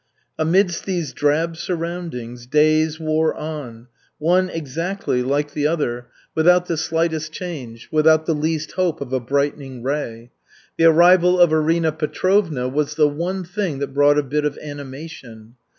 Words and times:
Amidst 0.39 0.85
these 0.85 1.13
drab 1.13 1.55
surroundings 1.55 2.47
days 2.47 2.99
wore 2.99 3.35
on, 3.35 3.85
one 4.17 4.49
exactly 4.49 5.21
like 5.21 5.51
the 5.53 5.67
other, 5.67 6.07
without 6.33 6.65
the 6.65 6.75
slightest 6.75 7.31
change, 7.31 7.87
without 7.91 8.25
the 8.25 8.33
least 8.33 8.71
hope 8.71 8.99
of 8.99 9.13
a 9.13 9.19
brightening 9.19 9.83
ray. 9.83 10.31
The 10.79 10.85
arrival 10.85 11.39
of 11.39 11.53
Arina 11.53 11.91
Petrovna 11.91 12.67
was 12.67 12.95
the 12.95 13.07
one 13.07 13.43
thing 13.43 13.77
that 13.77 13.93
brought 13.93 14.17
a 14.17 14.23
bit 14.23 14.43
of 14.43 14.57
animation. 14.57 15.53